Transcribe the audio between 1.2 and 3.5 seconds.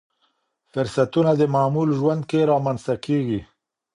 د معمول ژوند کې رامنځته کېږي.